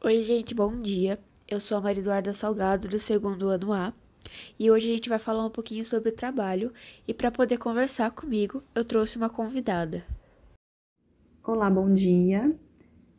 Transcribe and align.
Oi, 0.00 0.22
gente, 0.22 0.54
bom 0.54 0.80
dia. 0.80 1.18
Eu 1.48 1.58
sou 1.58 1.76
a 1.76 1.80
Maria 1.80 2.00
Eduarda 2.00 2.32
Salgado, 2.32 2.86
do 2.86 3.00
segundo 3.00 3.48
ano 3.48 3.72
A, 3.72 3.92
e 4.56 4.70
hoje 4.70 4.88
a 4.88 4.94
gente 4.94 5.08
vai 5.08 5.18
falar 5.18 5.44
um 5.44 5.50
pouquinho 5.50 5.84
sobre 5.84 6.10
o 6.10 6.14
trabalho. 6.14 6.72
E 7.06 7.12
para 7.12 7.32
poder 7.32 7.58
conversar 7.58 8.12
comigo, 8.12 8.62
eu 8.76 8.84
trouxe 8.84 9.16
uma 9.16 9.28
convidada. 9.28 10.06
Olá, 11.42 11.68
bom 11.68 11.92
dia. 11.92 12.56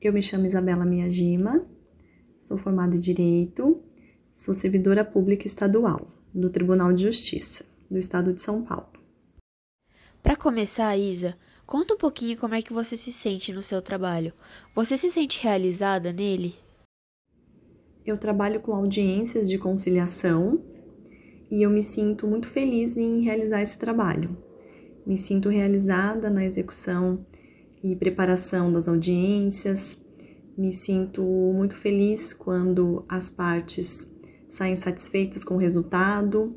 Eu 0.00 0.12
me 0.12 0.22
chamo 0.22 0.46
Isabela 0.46 0.84
Miyajima, 0.84 1.66
sou 2.38 2.56
formada 2.56 2.94
em 2.94 3.00
Direito, 3.00 3.82
sou 4.32 4.54
servidora 4.54 5.04
pública 5.04 5.48
estadual 5.48 6.06
do 6.32 6.50
Tribunal 6.50 6.92
de 6.92 7.02
Justiça 7.02 7.64
do 7.90 7.98
Estado 7.98 8.32
de 8.32 8.40
São 8.40 8.62
Paulo. 8.62 8.92
Para 10.22 10.36
começar, 10.36 10.96
Isa, 10.96 11.36
conta 11.70 11.94
um 11.94 11.96
pouquinho 11.96 12.36
como 12.36 12.56
é 12.56 12.60
que 12.60 12.72
você 12.72 12.96
se 12.96 13.12
sente 13.12 13.52
no 13.52 13.62
seu 13.62 13.80
trabalho. 13.80 14.32
Você 14.74 14.96
se 14.96 15.08
sente 15.08 15.40
realizada 15.40 16.12
nele? 16.12 16.56
Eu 18.04 18.18
trabalho 18.18 18.58
com 18.58 18.74
audiências 18.74 19.48
de 19.48 19.56
conciliação 19.56 20.64
e 21.48 21.62
eu 21.62 21.70
me 21.70 21.80
sinto 21.80 22.26
muito 22.26 22.48
feliz 22.48 22.96
em 22.96 23.20
realizar 23.22 23.62
esse 23.62 23.78
trabalho. 23.78 24.36
Me 25.06 25.16
sinto 25.16 25.48
realizada 25.48 26.28
na 26.28 26.44
execução 26.44 27.24
e 27.84 27.94
preparação 27.94 28.72
das 28.72 28.88
audiências. 28.88 29.96
Me 30.58 30.72
sinto 30.72 31.22
muito 31.22 31.76
feliz 31.76 32.34
quando 32.34 33.04
as 33.08 33.30
partes 33.30 34.12
saem 34.48 34.74
satisfeitas 34.74 35.44
com 35.44 35.54
o 35.54 35.58
resultado 35.58 36.52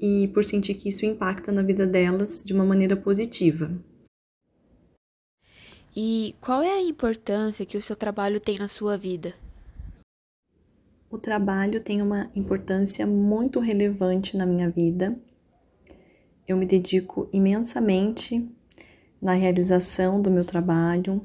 e 0.00 0.26
por 0.28 0.42
sentir 0.42 0.72
que 0.72 0.88
isso 0.88 1.04
impacta 1.04 1.52
na 1.52 1.60
vida 1.60 1.86
delas 1.86 2.42
de 2.42 2.54
uma 2.54 2.64
maneira 2.64 2.96
positiva. 2.96 3.70
E 5.96 6.34
qual 6.40 6.62
é 6.62 6.70
a 6.70 6.82
importância 6.82 7.66
que 7.66 7.76
o 7.76 7.82
seu 7.82 7.96
trabalho 7.96 8.40
tem 8.40 8.58
na 8.58 8.68
sua 8.68 8.96
vida? 8.96 9.34
O 11.10 11.16
trabalho 11.16 11.82
tem 11.82 12.02
uma 12.02 12.30
importância 12.34 13.06
muito 13.06 13.60
relevante 13.60 14.36
na 14.36 14.44
minha 14.44 14.68
vida. 14.68 15.18
Eu 16.46 16.56
me 16.56 16.66
dedico 16.66 17.28
imensamente 17.32 18.48
na 19.20 19.32
realização 19.32 20.20
do 20.20 20.30
meu 20.30 20.44
trabalho 20.44 21.24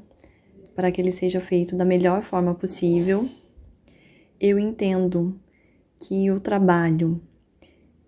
para 0.74 0.90
que 0.90 1.00
ele 1.00 1.12
seja 1.12 1.40
feito 1.40 1.76
da 1.76 1.84
melhor 1.84 2.22
forma 2.22 2.54
possível. 2.54 3.28
Eu 4.40 4.58
entendo 4.58 5.38
que 5.98 6.30
o 6.30 6.40
trabalho 6.40 7.22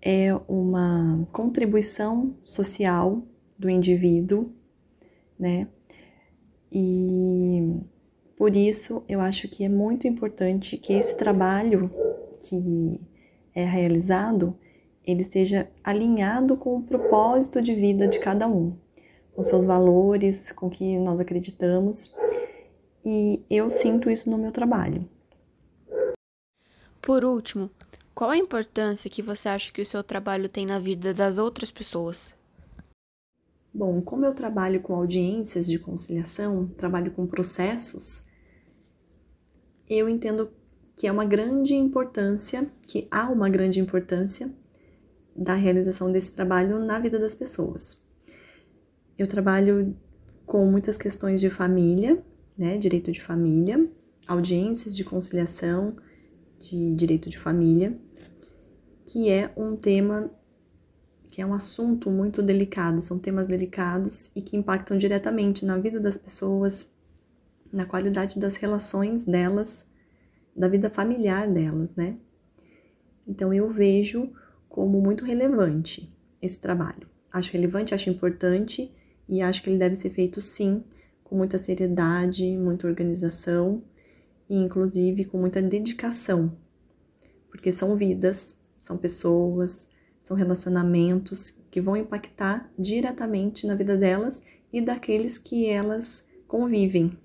é 0.02 0.34
uma 0.48 1.26
contribuição 1.32 2.36
social 2.42 3.22
do 3.58 3.70
indivíduo, 3.70 4.50
né? 5.38 5.68
E 6.78 7.80
por 8.36 8.54
isso 8.54 9.02
eu 9.08 9.18
acho 9.18 9.48
que 9.48 9.64
é 9.64 9.68
muito 9.68 10.06
importante 10.06 10.76
que 10.76 10.92
esse 10.92 11.16
trabalho 11.16 11.90
que 12.38 13.00
é 13.54 13.64
realizado 13.64 14.54
ele 15.02 15.22
esteja 15.22 15.70
alinhado 15.82 16.54
com 16.54 16.76
o 16.76 16.82
propósito 16.82 17.62
de 17.62 17.74
vida 17.74 18.06
de 18.06 18.18
cada 18.18 18.46
um, 18.46 18.76
com 19.34 19.42
seus 19.42 19.64
valores, 19.64 20.52
com 20.52 20.68
que 20.68 20.98
nós 20.98 21.18
acreditamos. 21.18 22.14
E 23.02 23.42
eu 23.48 23.70
sinto 23.70 24.10
isso 24.10 24.28
no 24.28 24.36
meu 24.36 24.52
trabalho. 24.52 25.08
Por 27.00 27.24
último, 27.24 27.70
qual 28.14 28.28
a 28.28 28.36
importância 28.36 29.08
que 29.08 29.22
você 29.22 29.48
acha 29.48 29.72
que 29.72 29.80
o 29.80 29.86
seu 29.86 30.04
trabalho 30.04 30.46
tem 30.46 30.66
na 30.66 30.78
vida 30.78 31.14
das 31.14 31.38
outras 31.38 31.70
pessoas? 31.70 32.35
Bom, 33.76 34.00
como 34.00 34.24
eu 34.24 34.32
trabalho 34.32 34.80
com 34.80 34.94
audiências 34.94 35.66
de 35.66 35.78
conciliação, 35.78 36.66
trabalho 36.66 37.10
com 37.10 37.26
processos, 37.26 38.24
eu 39.86 40.08
entendo 40.08 40.50
que 40.96 41.06
é 41.06 41.12
uma 41.12 41.26
grande 41.26 41.74
importância, 41.74 42.66
que 42.86 43.06
há 43.10 43.28
uma 43.28 43.50
grande 43.50 43.78
importância 43.78 44.50
da 45.36 45.52
realização 45.52 46.10
desse 46.10 46.32
trabalho 46.32 46.78
na 46.86 46.98
vida 46.98 47.18
das 47.18 47.34
pessoas. 47.34 48.02
Eu 49.18 49.26
trabalho 49.26 49.94
com 50.46 50.64
muitas 50.64 50.96
questões 50.96 51.38
de 51.38 51.50
família, 51.50 52.24
né, 52.56 52.78
direito 52.78 53.12
de 53.12 53.20
família, 53.20 53.86
audiências 54.26 54.96
de 54.96 55.04
conciliação, 55.04 55.94
de 56.58 56.94
direito 56.94 57.28
de 57.28 57.36
família, 57.36 57.94
que 59.04 59.28
é 59.28 59.52
um 59.54 59.76
tema, 59.76 60.30
que 61.36 61.42
é 61.42 61.46
um 61.46 61.52
assunto 61.52 62.10
muito 62.10 62.42
delicado, 62.42 62.98
são 63.02 63.18
temas 63.18 63.46
delicados 63.46 64.30
e 64.34 64.40
que 64.40 64.56
impactam 64.56 64.96
diretamente 64.96 65.66
na 65.66 65.76
vida 65.76 66.00
das 66.00 66.16
pessoas, 66.16 66.90
na 67.70 67.84
qualidade 67.84 68.40
das 68.40 68.56
relações 68.56 69.24
delas, 69.24 69.86
da 70.56 70.66
vida 70.66 70.88
familiar 70.88 71.46
delas, 71.46 71.94
né? 71.94 72.16
Então 73.28 73.52
eu 73.52 73.68
vejo 73.68 74.32
como 74.66 74.98
muito 74.98 75.26
relevante 75.26 76.10
esse 76.40 76.58
trabalho. 76.58 77.06
Acho 77.30 77.52
relevante, 77.52 77.94
acho 77.94 78.08
importante 78.08 78.90
e 79.28 79.42
acho 79.42 79.62
que 79.62 79.68
ele 79.68 79.78
deve 79.78 79.94
ser 79.94 80.08
feito 80.08 80.40
sim, 80.40 80.82
com 81.22 81.36
muita 81.36 81.58
seriedade, 81.58 82.56
muita 82.56 82.86
organização 82.86 83.84
e 84.48 84.56
inclusive 84.56 85.26
com 85.26 85.36
muita 85.36 85.60
dedicação, 85.60 86.56
porque 87.50 87.70
são 87.70 87.94
vidas, 87.94 88.58
são 88.78 88.96
pessoas, 88.96 89.94
são 90.26 90.36
relacionamentos 90.36 91.62
que 91.70 91.80
vão 91.80 91.96
impactar 91.96 92.68
diretamente 92.76 93.64
na 93.64 93.76
vida 93.76 93.96
delas 93.96 94.42
e 94.72 94.80
daqueles 94.80 95.38
que 95.38 95.68
elas 95.68 96.28
convivem. 96.48 97.16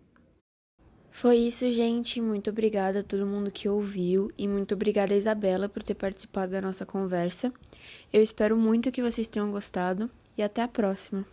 Foi 1.09 1.35
isso, 1.37 1.67
gente. 1.71 2.21
Muito 2.21 2.51
obrigada 2.51 2.99
a 2.99 3.03
todo 3.03 3.25
mundo 3.25 3.49
que 3.49 3.67
ouviu 3.67 4.29
e 4.37 4.47
muito 4.47 4.75
obrigada 4.75 5.15
a 5.15 5.17
Isabela 5.17 5.67
por 5.67 5.81
ter 5.81 5.95
participado 5.95 6.51
da 6.51 6.61
nossa 6.61 6.85
conversa. 6.85 7.51
Eu 8.13 8.21
espero 8.21 8.55
muito 8.55 8.91
que 8.91 9.01
vocês 9.01 9.27
tenham 9.27 9.49
gostado 9.49 10.07
e 10.37 10.43
até 10.43 10.61
a 10.61 10.67
próxima. 10.67 11.25